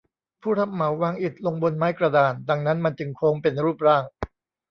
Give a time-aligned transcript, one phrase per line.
[0.41, 4.03] ผู้รับเหมาวางอิฐลงบนไม้กระดาน ดังนั้นมันจึงโค้งเป็นรูปร่าง